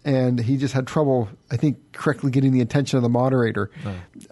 [0.04, 3.70] And he just had trouble, I think, correctly getting the attention of the moderator,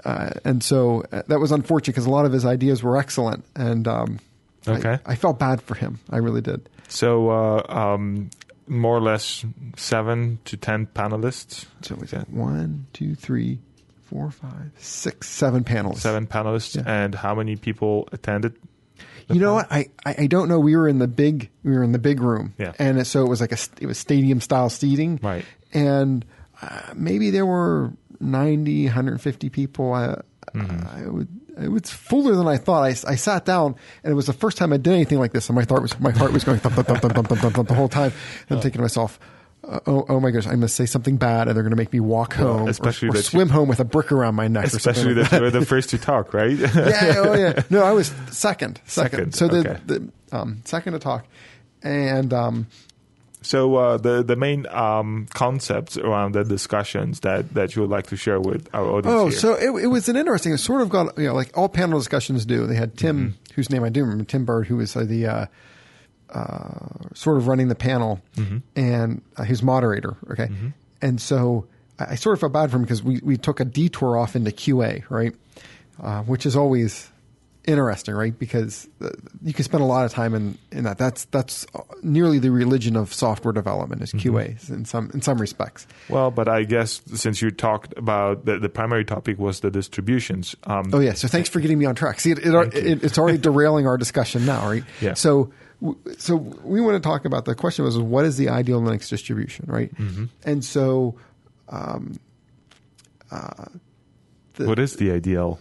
[0.04, 3.44] uh, and so uh, that was unfortunate because a lot of his ideas were excellent,
[3.54, 4.18] and um,
[4.66, 4.98] I- Okay.
[5.06, 6.00] I, felt bad for him.
[6.10, 6.68] I really did.
[6.88, 8.30] So uh, um,
[8.66, 9.44] more or less
[9.76, 11.66] seven to ten panelists.
[11.82, 13.60] So we got one, two, three,
[14.10, 16.00] four, five, six, seven panels.
[16.02, 16.82] Seven panelists, Yeah.
[16.86, 18.56] and how many people attended?
[19.28, 19.54] You know panel?
[19.54, 19.72] what?
[19.72, 19.86] I,
[20.22, 20.58] I don't know.
[20.58, 22.72] We were in the big we were in the big room, Yeah.
[22.78, 25.44] and so it was like a it was stadium style seating, Right.
[25.72, 26.24] And
[26.60, 29.92] uh, maybe there were 90, 150 people.
[29.94, 30.20] I,
[30.54, 31.06] Mm-hmm.
[31.06, 31.28] I would.
[31.62, 32.82] It was fuller than I thought.
[32.82, 35.48] I, I sat down, and it was the first time I did anything like this,
[35.48, 37.54] and my heart was my heart was going thump thump thump thump thump thump, thump,
[37.54, 38.12] thump the whole time.
[38.48, 39.20] And I'm thinking to myself,
[39.70, 41.76] uh, oh, oh my gosh, I'm going to say something bad, and they're going to
[41.76, 44.35] make me walk home, or- especially or, that you- swim home with a brick around
[44.35, 46.50] my neck, or Especially something like that you were the first to talk, right?
[46.59, 47.62] yeah, oh yeah.
[47.70, 48.80] No, I was second.
[48.85, 49.33] Second.
[49.33, 49.80] Second, So the, okay.
[49.87, 51.24] the um, second to talk,
[51.83, 52.66] and um,
[53.42, 58.09] So uh, the the main um, concepts around the discussions that, that you would like
[58.09, 59.38] to share with our audience oh, here.
[59.38, 60.52] so it, it was an interesting.
[60.52, 62.66] It sort of got you know like all panel discussions do.
[62.66, 63.54] They had Tim, Mm-hmm.
[63.54, 65.48] whose name I do remember, Tim Bird, who was uh, the
[66.32, 68.58] uh, uh, sort of running the panel, Mm-hmm.
[68.76, 70.16] and uh, his moderator.
[70.30, 70.48] Okay,
[71.02, 71.66] and so
[71.98, 74.36] I, I sort of felt bad for him because we we took a detour off
[74.36, 75.34] into QA, right,
[76.02, 77.10] uh, which is always
[77.66, 78.36] interesting, right?
[78.36, 79.10] Because uh,
[79.44, 80.96] you can spend a lot of time in, in that.
[80.98, 81.66] That's that's
[82.02, 84.34] nearly the religion of software development is Mm-hmm.
[84.34, 85.86] QA in some in some respects.
[86.08, 90.56] Well, but I guess since you talked about the, the primary topic was the distributions.
[90.64, 92.18] Um, Oh yeah, so thanks for getting me on track.
[92.20, 94.84] See, it, it, it, it's already derailing our discussion now, right?
[95.02, 95.14] Yeah.
[95.14, 95.52] So,
[96.18, 99.66] so we want to talk about the question was what is the ideal Linux distribution,
[99.68, 99.94] right?
[99.94, 100.26] Mm-hmm.
[100.44, 101.16] And so,
[104.58, 105.58] what is the ideal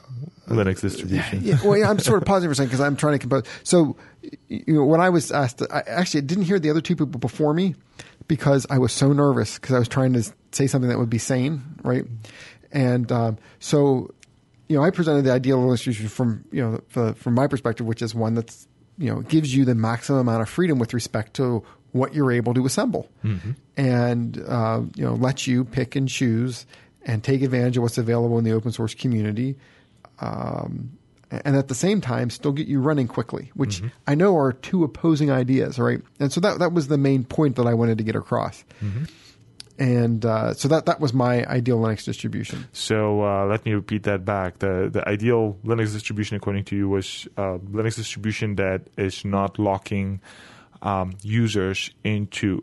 [0.48, 1.42] Linux distribution?
[1.44, 3.44] yeah, well, yeah, I'm sort of pausing for a second because I'm trying to compose.
[3.64, 3.96] So,
[4.48, 7.54] you know, when I was asked, I actually didn't hear the other two people before
[7.54, 7.76] me
[8.28, 11.18] because I was so nervous because I was trying to say something that would be
[11.18, 12.06] sane, right?
[12.72, 14.14] And um, so,
[14.68, 17.86] you know, I presented the ideal Linux distribution from you know the, from my perspective,
[17.86, 18.68] which is one that's
[19.00, 22.54] you know gives you the maximum amount of freedom with respect to what you're able
[22.54, 23.10] to assemble,
[23.78, 26.66] and uh, you know lets you pick and choose
[27.06, 29.56] and take advantage of what's available in the open source community.
[30.20, 30.92] Um,
[31.32, 33.88] and at the same time, still get you running quickly, which Mm-hmm.
[34.08, 36.02] I know are two opposing ideas, right?
[36.20, 38.64] And so that that was the main point that I wanted to get across.
[38.84, 39.06] Mm-hmm.
[39.80, 42.68] And uh, so that that was my ideal Linux distribution.
[42.74, 44.60] So uh, let me repeat that back.
[44.60, 49.58] The the ideal Linux distribution, according to you, was uh, Linux distribution that is not
[49.58, 50.20] locking
[50.82, 52.62] um, users into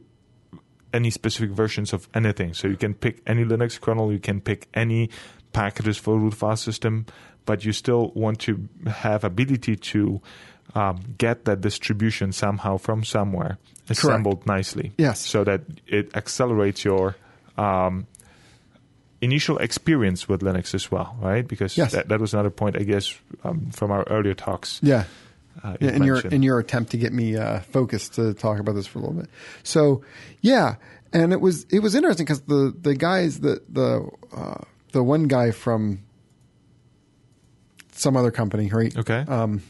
[0.92, 2.52] any specific versions of anything.
[2.52, 5.08] So you can pick any Linux kernel, you can pick any
[5.54, 7.06] packages for root file system,
[7.46, 10.20] but you still want to have ability to
[10.74, 13.56] um, get that distribution somehow from somewhere
[13.88, 14.92] assembled nicely.
[14.98, 15.20] Yes.
[15.20, 17.16] So that it accelerates your
[17.56, 18.06] um,
[19.20, 21.46] initial experience with Linux as well, right?
[21.46, 21.92] Because Yes.
[21.92, 24.80] that, that was another point, I guess, um, from our earlier talks.
[24.82, 25.04] Yeah.
[25.64, 28.74] Uh, Yeah, in your in your attempt to get me uh, focused to talk about
[28.74, 29.30] this for a little bit.
[29.62, 30.02] So,
[30.42, 30.74] yeah,
[31.14, 34.60] and it was it was interesting because the the guys the the uh,
[34.92, 36.00] the one guy from
[37.92, 38.94] some other company, right?
[38.96, 39.24] Okay.
[39.26, 39.62] Um,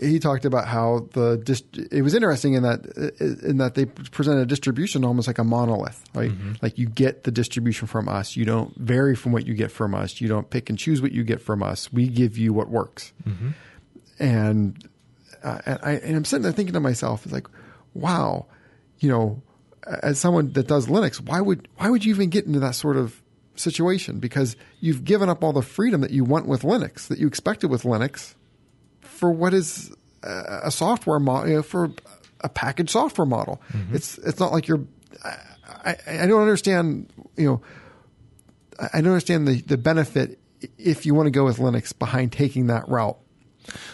[0.00, 2.84] he talked about how the dist- it was interesting in that
[3.20, 6.32] in that they presented a distribution almost like a monolith, right?
[6.62, 9.94] Like you get the distribution from us, you don't vary from what you get from
[9.94, 11.92] us, you don't pick and choose what you get from us.
[11.92, 13.12] We give you what works,
[14.18, 14.88] and
[15.42, 17.46] uh, and, I, and I'm sitting there thinking to myself, it's like,
[17.94, 18.46] wow,
[18.98, 19.42] you know,
[20.02, 22.96] as someone that does Linux, why would why would you even get into that sort
[22.96, 23.22] of
[23.54, 24.18] situation?
[24.18, 27.70] Because you've given up all the freedom that you want with Linux, that you expected
[27.70, 28.34] with Linux,
[29.16, 31.90] for what is a, software model, you know, for
[32.40, 33.60] a packaged software model.
[33.92, 34.84] It's it's not like you're.
[35.24, 35.36] I,
[35.84, 37.12] I, I don't understand.
[37.36, 37.62] You know,
[38.78, 40.38] I I don't understand the the benefit
[40.78, 43.18] if you want to go with Linux behind taking that route.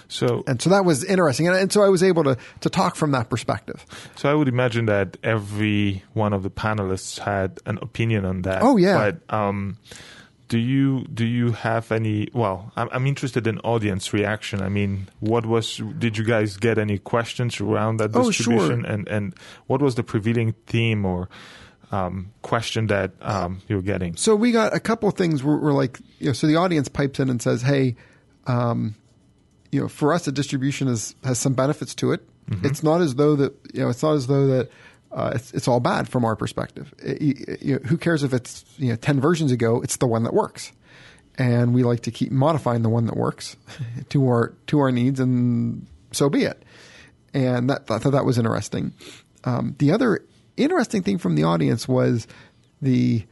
[0.09, 1.49] so And so that was interesting.
[1.49, 3.85] And, and so I was able to, to talk from that perspective.
[4.17, 8.63] So I would imagine that every one of the panelists had an opinion on that.
[8.63, 9.13] Oh, yeah.
[9.29, 9.79] But um,
[10.53, 12.29] do you do you have any?
[12.35, 14.61] Well, I'm, I'm interested in audience reaction.
[14.61, 15.81] I mean, what was?
[15.99, 18.83] Did you guys get any questions around that Oh, distribution?
[18.83, 18.93] sure.
[18.93, 19.35] And and
[19.67, 21.31] what was the prevailing theme or
[21.91, 24.15] um, question that um, you were getting?
[24.17, 26.89] So we got a couple of things where we're like, you know, so the audience
[26.89, 27.97] pipes in and says, hey,
[28.47, 28.95] um,
[29.71, 32.29] you know, for us, the distribution is, has some benefits to it.
[32.63, 34.69] It's not as though that, you know, it's not as though that
[35.13, 36.93] uh, it's, it's all bad from our perspective.
[36.99, 40.07] It- you- you know, who cares if it's, you know, 10 versions ago, it's the
[40.07, 40.73] one that works.
[41.39, 43.57] And we like to keep modifying the one that works
[44.11, 46.63] to our, to our needs and so be it.
[47.35, 48.93] And that, I thought that was interesting.
[49.45, 50.25] Um, the other
[50.57, 52.27] interesting thing from the audience was
[52.83, 53.25] the,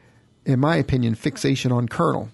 [0.46, 2.30] in my opinion, fixation on kernel,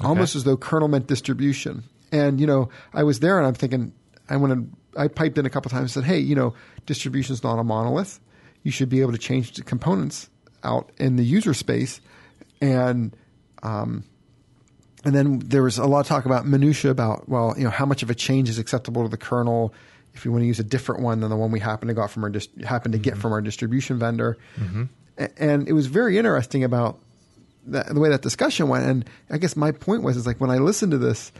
[0.00, 1.84] almost as though kernel meant distribution.
[2.12, 3.92] And you know, I was there and I'm thinking,
[4.28, 5.00] I want to.
[5.00, 6.54] I piped in a couple times and said, "Hey, you know,
[6.86, 8.18] distribution is not a monolith.
[8.66, 10.28] You should be able to change the components
[10.62, 12.00] out in the user space."
[12.60, 13.14] And
[13.62, 14.04] um,
[15.04, 17.86] and then there was a lot of talk about minutia about well, you know, how
[17.86, 19.72] much of a change is acceptable to the kernel
[20.14, 22.10] if you want to use a different one than the one we happen to got
[22.10, 24.36] from our dis- happen to get from our distribution vendor.
[25.18, 26.98] A- And it was very interesting about
[27.66, 28.84] that, the way that discussion went.
[28.86, 31.32] And I guess my point was is like when I listened to this,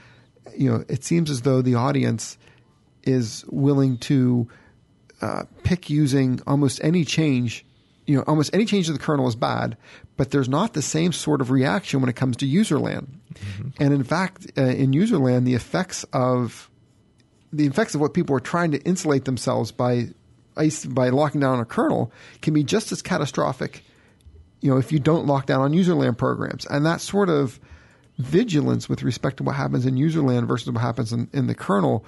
[0.57, 2.37] you know, it seems as though the audience
[3.05, 4.47] is willing to
[5.21, 7.65] uh, pick using almost any change.
[8.07, 9.77] You know, almost any change to the kernel is bad,
[10.17, 13.09] but there's not the same sort of reaction when it comes to userland.
[13.81, 16.71] And in fact, uh, in userland, the effects of
[17.53, 20.09] the effects of what people are trying to insulate themselves by
[20.89, 23.85] by locking down a kernel can be just as catastrophic.
[24.61, 27.61] You know, if you don't lock down on userland programs, and that sort of
[28.19, 32.05] vigilance with respect to what happens in userland versus what happens in, in the kernel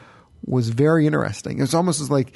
[0.47, 1.59] was very interesting.
[1.59, 2.33] It was almost as like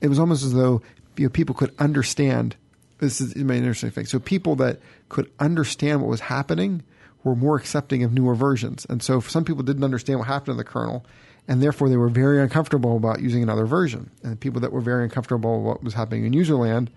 [0.00, 0.82] it was almost as though
[1.16, 2.56] you know, people could understand.
[2.98, 4.06] This is an interesting thing.
[4.06, 6.82] So people that could understand what was happening
[7.24, 10.56] were more accepting of newer versions, and so some people didn't understand what happened in
[10.56, 11.04] the kernel,
[11.48, 14.10] and therefore they were very uncomfortable about using another version.
[14.22, 16.88] And people that were very uncomfortable about what was happening in userland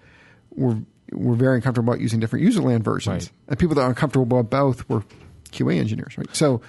[0.56, 0.78] were
[1.12, 3.32] were very uncomfortable about using different userland versions, Right.
[3.50, 5.04] and people that are uncomfortable about both were
[5.52, 6.28] QA engineers, right?
[6.36, 6.62] So.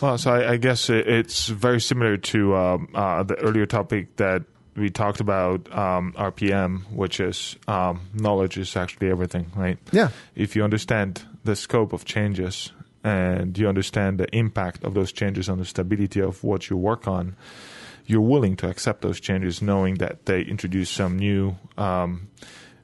[0.00, 4.14] Well, so I, I guess it- it's very similar to um, uh, the earlier topic
[4.16, 4.44] that
[4.78, 9.78] we talked about um, RPM, which is um, knowledge is actually everything, right?
[9.92, 10.10] Yeah.
[10.34, 12.72] If you understand the scope of changes
[13.04, 17.06] and you understand the impact of those changes on the stability of what you work
[17.08, 17.36] on,
[18.06, 22.28] you're willing to accept those changes, knowing that they introduce some new um,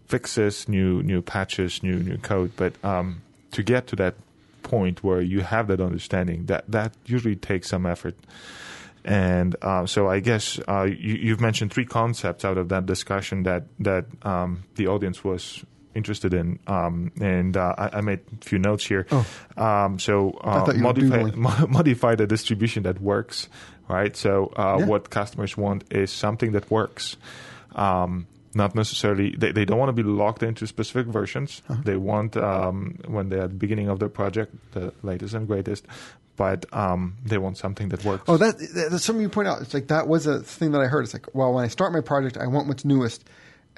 [0.07, 2.53] fixes, new new patches, new new code.
[2.57, 4.15] But um, to get to that
[4.63, 8.15] point where you have that understanding, that that usually takes some effort.
[9.05, 13.43] And uh, so I guess uh, you, you've mentioned three concepts out of that discussion
[13.43, 15.63] that that um, the audience was
[15.95, 19.07] interested in, um, and uh, I, I made a few notes here.
[19.57, 23.49] Um, so uh, thought you were modify mo- modify the distribution that works,
[23.89, 24.17] right?
[24.17, 24.87] So uh, Yeah.
[24.87, 27.17] what customers want is something that works.
[27.75, 31.63] Um, not necessarily they, they don't want to be locked into specific versions.
[31.69, 31.81] Uh-huh.
[31.85, 35.85] They want um, when they're at the beginning of their project the latest and greatest,
[36.37, 38.25] but um, they want something that works.
[38.29, 39.61] Oh, that, that- that's something you point out.
[39.63, 41.05] It's like that was a thing that I heard.
[41.05, 43.25] It's like, well, when I start my project, I want what's newest,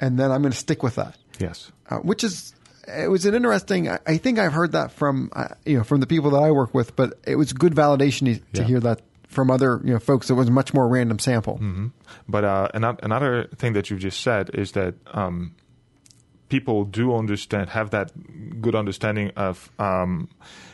[0.00, 1.16] and then I'm going to stick with that.
[1.38, 1.70] yes.
[1.90, 2.52] uh, which is
[2.88, 3.88] it was an interesting.
[3.90, 6.72] I, think I've heard that from uh, you know from the people that I work
[6.72, 8.62] with, but it was good validation to, to Yeah.
[8.62, 9.00] hear that
[9.36, 10.30] from other you know folks.
[10.30, 11.58] It was much more random sample.
[12.26, 15.54] But uh, another, another thing that you just said is that um,
[16.48, 18.10] people do understand, have that
[18.60, 20.28] good understanding of um,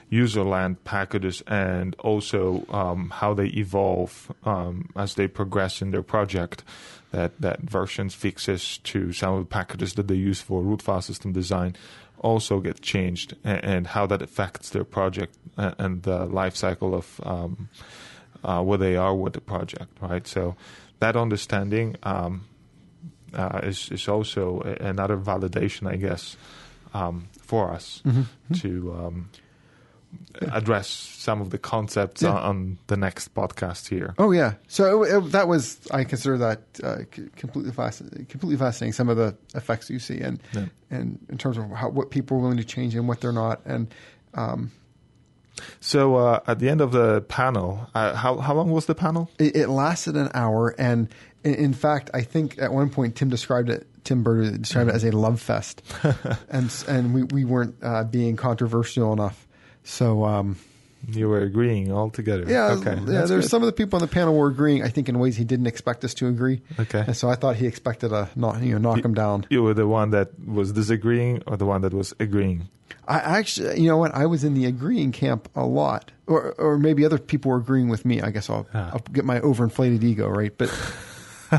[0.08, 6.04] user land packages and also um, how they evolve um, as they progress in their
[6.04, 6.64] project.
[7.10, 11.02] That that versions fixes to some of the packages that they use for root file
[11.02, 11.76] system design
[12.22, 16.94] also get changed, and, and how that affects their project and, and the life cycle
[16.94, 17.68] of um,
[18.44, 20.26] uh, where they are with the project, right?
[20.26, 20.54] So
[21.00, 22.44] that understanding um,
[23.34, 26.36] uh, is is also a, another validation, I guess,
[26.94, 28.54] um, for us Mm-hmm.
[28.54, 29.28] to um,
[30.52, 32.32] address some of the concepts Yeah.
[32.34, 34.14] on, the next podcast here.
[34.18, 38.26] Oh yeah, so it, it, that was I consider that uh, c- completely fascinating.
[38.26, 38.92] Completely fascinating.
[38.92, 40.66] Some of the effects you see, and Yeah.
[40.90, 43.60] and in terms of how, what people are willing to change and what they're not,
[43.64, 43.94] and
[44.34, 44.70] um,
[45.80, 49.30] So uh, at the end of the panel, uh, how how long was the panel?
[49.38, 50.74] it, it lasted an hour.
[50.78, 51.08] And
[51.44, 53.86] in, in fact, I think at one point Tim described it.
[54.04, 55.82] Tim Bird described it as a love fest,
[56.50, 59.46] and and we we weren't uh, being controversial enough.
[59.84, 60.56] So um,
[61.08, 62.44] You were agreeing all together.
[62.48, 62.96] yeah, okay.
[63.06, 63.26] yeah.
[63.26, 64.82] There's some of the people on the panel were agreeing.
[64.82, 66.62] I think in ways he didn't expect us to agree.
[66.80, 67.04] Okay.
[67.06, 69.46] and so I thought he expected a knock you know knock him down.
[69.50, 72.68] You were the one that was disagreeing, or the one that was agreeing.
[73.08, 74.14] I actually, you know what?
[74.14, 77.88] I was in the agreeing camp a lot, or or maybe other people were agreeing
[77.88, 78.20] with me.
[78.20, 78.90] I guess I'll, Ah.
[78.94, 80.70] I'll get my overinflated ego right, but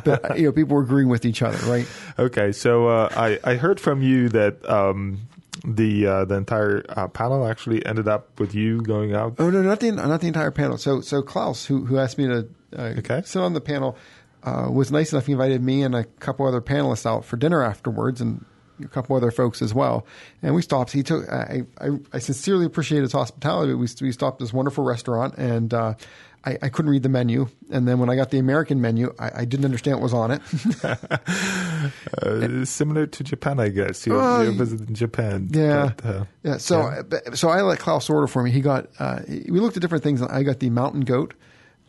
[0.05, 1.85] but you know people were agreeing with each other, right?
[2.17, 5.19] Okay, so uh, I I heard from you that um,
[5.65, 9.35] the uh, the entire uh, panel actually ended up with you going out.
[9.37, 10.77] Oh no, not the not the entire panel.
[10.77, 13.21] So so Klaus, who who asked me to uh, Okay.
[13.25, 13.97] sit on the panel,
[14.43, 15.25] uh, was nice enough.
[15.25, 18.45] He invited me and a couple other panelists out for dinner afterwards, and
[18.83, 20.05] a couple other folks as well.
[20.41, 20.91] And we stopped.
[20.91, 21.27] He took.
[21.29, 23.73] I I, I sincerely appreciate his hospitality.
[23.73, 25.73] We we stopped at this wonderful restaurant and.
[25.73, 25.93] Uh,
[26.45, 29.31] I, I couldn't read the menu, and then when I got the American menu, I,
[29.33, 30.41] I didn't understand what was on it.
[32.21, 34.05] Uh, similar to Japan, I guess.
[34.05, 35.49] You, Uh, you visited Japan.
[35.51, 36.57] Yeah, but, uh, yeah.
[36.57, 37.33] So, yeah.
[37.33, 38.51] so I let Klaus order for me.
[38.51, 38.87] He got.
[38.99, 40.21] Uh, we looked at different things.
[40.21, 41.33] I got the mountain goat,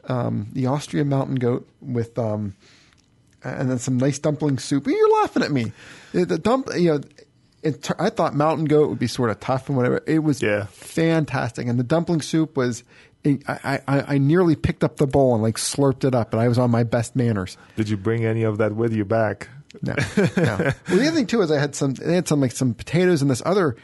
[0.08, 2.54] um, the Austrian mountain goat with, um,
[3.44, 4.86] and then some nice dumpling soup.
[4.86, 5.72] You're laughing at me.
[6.12, 7.00] The dump, you know.
[7.62, 10.02] It, I thought mountain goat would be sort of tough and whatever.
[10.06, 10.66] It was Yeah.
[10.66, 12.84] fantastic, and the dumpling soup was.
[13.26, 16.48] I, I, I nearly picked up the bowl and like slurped it up, and I
[16.48, 17.56] was on my best manners.
[17.74, 19.48] Did you bring any of that with you back?
[19.80, 20.22] No, no.
[20.36, 21.94] Well, the other thing too is I had some.
[21.94, 23.76] They had some like some potatoes and this other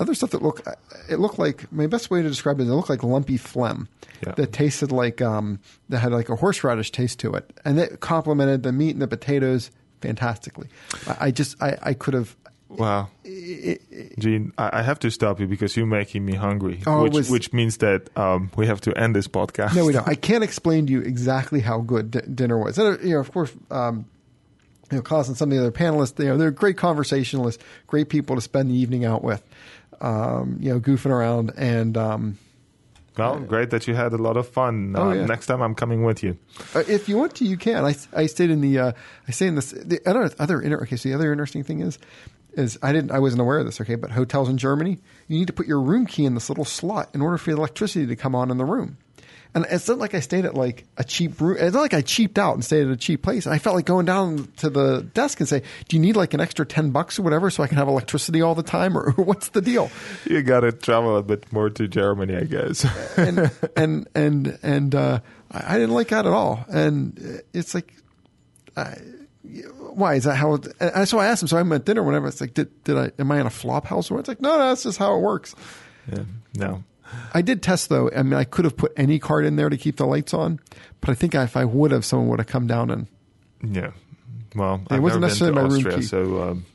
[0.00, 0.66] other stuff that looked.
[1.10, 2.62] It looked like my best way to describe it.
[2.64, 3.88] It looked like lumpy phlegm
[4.26, 4.32] Yeah.
[4.36, 8.62] that tasted like um that had like a horseradish taste to it, and it complemented
[8.62, 10.68] the meat and the potatoes fantastically.
[11.06, 12.34] I, I just I, I could have.
[12.68, 13.10] Wow.
[14.18, 17.30] Gene, I, I have to stop you because you're making me hungry, Oh, which, was-
[17.30, 19.74] which means that um, we have to end this podcast.
[19.76, 20.08] No, we don't.
[20.08, 22.78] I can't explain to you exactly how good d- dinner was.
[22.78, 24.06] And, uh, you know, of course, um,
[24.90, 28.08] you know, Klaus and some of the other panelists, you know, they're great conversationalists, great
[28.08, 29.42] people to spend the evening out with,
[30.02, 31.52] um, you know, goofing around.
[31.56, 32.38] And um,
[33.16, 34.94] Well, great that you had a lot of fun.
[34.96, 35.26] Oh, Uh, yeah.
[35.26, 36.36] Next time I'm coming with you.
[36.74, 37.84] uh, if you want to, you can.
[37.84, 38.92] I, I stayed in the, uh,
[39.28, 41.98] I stayed in this, the other, other, inter- okay, so the other interesting thing is,
[42.54, 45.46] is I didn't, I wasn't aware of this, okay, but hotels in Germany, you need
[45.46, 48.16] to put your room key in this little slot in order for the electricity to
[48.16, 48.98] come on in the room.
[49.54, 51.58] And it's not like I stayed at like a cheap room.
[51.60, 53.46] It's not like I cheaped out and stayed at a cheap place.
[53.46, 56.40] I felt like going down to the desk and say, "Do you need like an
[56.40, 59.50] extra ten bucks or whatever so I can have electricity all the time, or what's
[59.50, 59.90] the deal?"
[60.24, 62.86] You got to travel a bit more to Germany, I guess.
[63.18, 66.64] And and and and uh, I didn't like that at all.
[66.70, 67.92] And it's like,
[68.74, 68.96] I,
[69.78, 70.54] why is that how?
[70.54, 71.48] It, and so I asked him.
[71.48, 72.02] So I'm at dinner.
[72.02, 73.12] Whenever it's like, did did I?
[73.18, 74.10] Am I in a flop house?
[74.10, 75.54] Or it's like, no, no, that's just how it works.
[76.10, 76.24] yeah,
[76.54, 76.84] no.
[77.34, 78.10] I did test though.
[78.14, 80.60] I mean, I could have put any card in there to keep the lights on,
[81.00, 83.06] but I think if I would have, someone would have come down and
[83.62, 83.92] Yeah.
[84.54, 86.02] Well, It I've wasn't necessarily my to room Austria, key.
[86.02, 86.66] so um,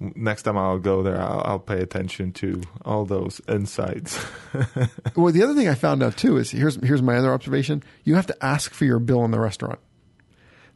[0.00, 4.18] next time I'll go there, I'll, I'll pay attention to all those insights.
[5.14, 7.82] Well, the other thing I found out too is here's here's my other observation.
[8.04, 9.78] You have to ask for your bill in the restaurant.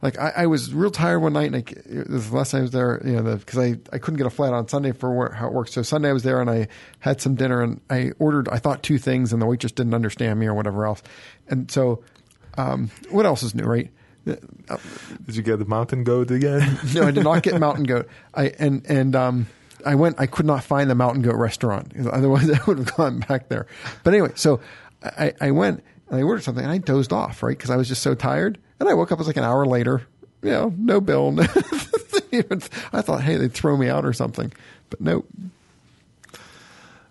[0.01, 2.59] Like I, I was real tired one night, and I, it was the last time
[2.59, 5.13] I was there, you know, because I, I couldn't get a flight on Sunday for
[5.13, 5.73] where, how it works.
[5.73, 6.67] So Sunday I was there, and I
[6.99, 10.39] had some dinner, and I ordered, I thought two things, and the waitress didn't understand
[10.39, 11.03] me or whatever else.
[11.47, 12.03] And so,
[12.57, 13.91] um, what else is new, right?
[14.25, 14.39] Did
[15.27, 16.79] you get the mountain goat again?
[16.93, 18.07] no, I did not get mountain goat.
[18.33, 19.47] I and and um,
[19.85, 20.19] I went.
[20.19, 21.93] I could not find the mountain goat restaurant.
[22.11, 23.65] Otherwise, I would have gone back there.
[24.03, 24.59] But anyway, so
[25.03, 27.57] I, I went and I ordered something and I dozed off, right?
[27.57, 28.59] Because I was just so tired.
[28.81, 30.01] And I woke up, it was like an hour later,
[30.41, 31.35] you know, no bill.
[31.39, 34.51] I thought, hey, they'd throw me out or something.
[34.89, 35.27] But nope.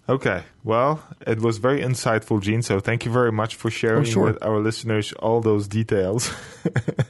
[0.08, 0.42] Okay.
[0.64, 2.62] Well, it was very insightful, Gene.
[2.62, 4.24] So thank you very much for sharing Oh, sure.
[4.24, 6.34] with our listeners all those details.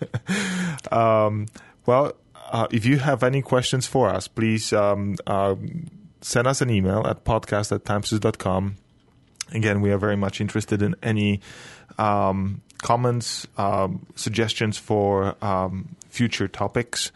[0.92, 1.46] um,
[1.86, 2.12] well,
[2.52, 5.54] uh, if you have any questions for us, please um, uh,
[6.20, 8.76] send us an email at podcast at timesys.com.
[9.52, 11.40] Again, we are very much interested in any
[11.96, 17.12] um, comments, um, suggestions for um, future topics.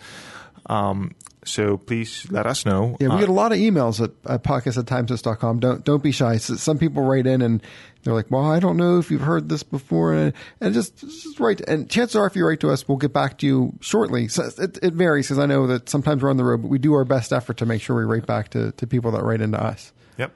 [0.66, 1.14] Um,
[1.46, 2.96] so please let us know.
[3.00, 5.60] Yeah, we Uh, get a lot of emails at, at podcast at timesys.com.
[5.60, 6.38] Don't, don't be shy.
[6.38, 7.62] Some people write in and
[8.02, 10.14] they're like, well, I don't know if you've heard this before.
[10.14, 11.60] And, and just, just write.
[11.60, 14.28] And chances are, if you write to us, we'll get back to you shortly.
[14.28, 16.78] So it, it varies because I know that sometimes we're on the road, but we
[16.78, 19.42] do our best effort to make sure we write back to, to people that write
[19.42, 19.92] into us.
[20.16, 20.32] Yep.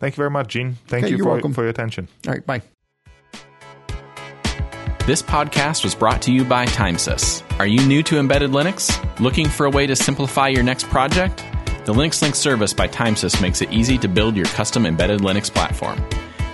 [0.00, 0.76] Thank you very much, Gene.
[0.88, 2.08] Thank Okay, you for, for your attention.
[2.26, 2.62] All right, bye.
[5.06, 7.44] This podcast was brought to you by Timesys.
[7.60, 8.90] Are you new to embedded Linux?
[9.20, 11.44] Looking for a way to simplify your next project?
[11.84, 15.48] The Linux Link service by Timesys makes it easy to build your custom embedded Linux
[15.48, 16.04] platform.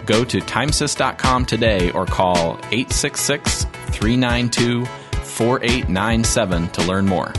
[0.05, 7.33] Go to timesys.com today or call 866 392 4897 to learn more.